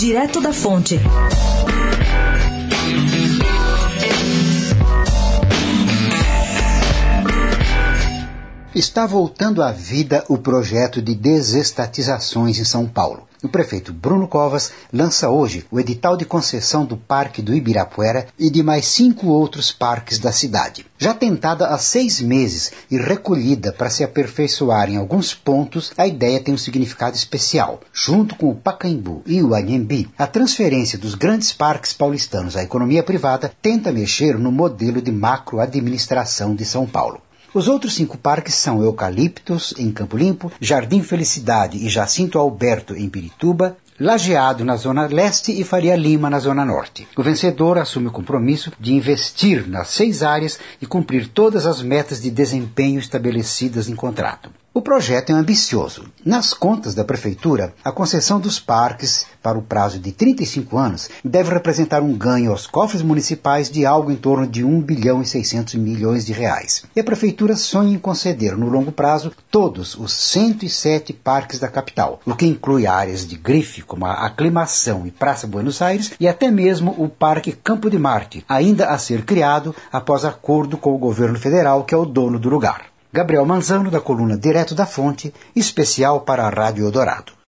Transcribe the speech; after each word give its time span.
Direto 0.00 0.40
da 0.40 0.50
Fonte. 0.50 0.98
Está 8.72 9.04
voltando 9.04 9.64
à 9.64 9.72
vida 9.72 10.24
o 10.28 10.38
projeto 10.38 11.02
de 11.02 11.12
desestatizações 11.12 12.56
em 12.56 12.64
São 12.64 12.86
Paulo. 12.86 13.26
O 13.42 13.48
prefeito 13.48 13.92
Bruno 13.92 14.28
Covas 14.28 14.70
lança 14.92 15.28
hoje 15.28 15.66
o 15.72 15.80
edital 15.80 16.16
de 16.16 16.24
concessão 16.24 16.84
do 16.84 16.96
Parque 16.96 17.42
do 17.42 17.52
Ibirapuera 17.52 18.28
e 18.38 18.48
de 18.48 18.62
mais 18.62 18.86
cinco 18.86 19.26
outros 19.26 19.72
parques 19.72 20.20
da 20.20 20.30
cidade. 20.30 20.86
Já 20.96 21.12
tentada 21.12 21.66
há 21.66 21.78
seis 21.78 22.20
meses 22.20 22.70
e 22.88 22.96
recolhida 22.96 23.72
para 23.72 23.90
se 23.90 24.04
aperfeiçoar 24.04 24.88
em 24.88 24.98
alguns 24.98 25.34
pontos, 25.34 25.90
a 25.98 26.06
ideia 26.06 26.38
tem 26.38 26.54
um 26.54 26.58
significado 26.58 27.16
especial. 27.16 27.80
Junto 27.92 28.36
com 28.36 28.50
o 28.50 28.54
Pacaembu 28.54 29.24
e 29.26 29.42
o 29.42 29.52
Anhembi, 29.52 30.08
a 30.16 30.28
transferência 30.28 30.96
dos 30.96 31.16
grandes 31.16 31.52
parques 31.52 31.92
paulistanos 31.92 32.56
à 32.56 32.62
economia 32.62 33.02
privada 33.02 33.50
tenta 33.60 33.90
mexer 33.90 34.38
no 34.38 34.52
modelo 34.52 35.02
de 35.02 35.10
macroadministração 35.10 36.54
de 36.54 36.64
São 36.64 36.86
Paulo. 36.86 37.20
Os 37.52 37.66
outros 37.66 37.94
cinco 37.94 38.16
parques 38.16 38.54
são 38.54 38.80
Eucaliptos, 38.80 39.74
em 39.76 39.90
Campo 39.90 40.16
Limpo, 40.16 40.52
Jardim 40.60 41.02
Felicidade 41.02 41.84
e 41.84 41.88
Jacinto 41.88 42.38
Alberto, 42.38 42.94
em 42.94 43.08
Pirituba, 43.08 43.76
Lajeado 43.98 44.64
na 44.64 44.76
Zona 44.76 45.06
Leste 45.08 45.52
e 45.60 45.64
Faria 45.64 45.96
Lima 45.96 46.30
na 46.30 46.38
Zona 46.38 46.64
Norte. 46.64 47.08
O 47.16 47.22
vencedor 47.24 47.76
assume 47.76 48.06
o 48.06 48.12
compromisso 48.12 48.72
de 48.78 48.94
investir 48.94 49.68
nas 49.68 49.88
seis 49.88 50.22
áreas 50.22 50.60
e 50.80 50.86
cumprir 50.86 51.26
todas 51.26 51.66
as 51.66 51.82
metas 51.82 52.22
de 52.22 52.30
desempenho 52.30 53.00
estabelecidas 53.00 53.88
em 53.88 53.96
contrato. 53.96 54.48
O 54.72 54.80
projeto 54.80 55.30
é 55.30 55.32
ambicioso. 55.32 56.04
Nas 56.24 56.54
contas 56.54 56.94
da 56.94 57.04
Prefeitura, 57.04 57.74
a 57.82 57.90
concessão 57.90 58.38
dos 58.38 58.60
parques 58.60 59.26
para 59.42 59.58
o 59.58 59.62
prazo 59.62 59.98
de 59.98 60.12
35 60.12 60.78
anos 60.78 61.08
deve 61.24 61.52
representar 61.52 62.02
um 62.02 62.16
ganho 62.16 62.52
aos 62.52 62.68
cofres 62.68 63.02
municipais 63.02 63.68
de 63.68 63.84
algo 63.84 64.12
em 64.12 64.16
torno 64.16 64.46
de 64.46 64.62
1 64.62 64.80
bilhão 64.82 65.20
e 65.20 65.26
600 65.26 65.74
milhões 65.74 66.24
de 66.24 66.32
reais. 66.32 66.84
E 66.94 67.00
a 67.00 67.04
Prefeitura 67.04 67.56
sonha 67.56 67.92
em 67.92 67.98
conceder, 67.98 68.56
no 68.56 68.68
longo 68.68 68.92
prazo, 68.92 69.32
todos 69.50 69.96
os 69.96 70.12
107 70.12 71.14
parques 71.14 71.58
da 71.58 71.66
capital, 71.66 72.20
o 72.24 72.36
que 72.36 72.46
inclui 72.46 72.86
áreas 72.86 73.26
de 73.26 73.34
grife 73.36 73.82
como 73.82 74.06
a 74.06 74.24
Aclimação 74.24 75.04
e 75.04 75.10
Praça 75.10 75.48
Buenos 75.48 75.82
Aires 75.82 76.12
e 76.20 76.28
até 76.28 76.48
mesmo 76.48 76.94
o 76.96 77.08
Parque 77.08 77.50
Campo 77.50 77.90
de 77.90 77.98
Marte, 77.98 78.44
ainda 78.48 78.86
a 78.86 78.98
ser 78.98 79.24
criado 79.24 79.74
após 79.90 80.24
acordo 80.24 80.78
com 80.78 80.94
o 80.94 80.98
governo 80.98 81.40
federal, 81.40 81.82
que 81.82 81.92
é 81.92 81.98
o 81.98 82.06
dono 82.06 82.38
do 82.38 82.48
lugar. 82.48 82.89
Gabriel 83.12 83.44
Manzano, 83.44 83.90
da 83.90 84.00
coluna 84.00 84.36
Direto 84.36 84.72
da 84.72 84.86
Fonte, 84.86 85.34
especial 85.52 86.20
para 86.20 86.46
a 86.46 86.48
Rádio 86.48 86.86
Eldorado. 86.86 87.32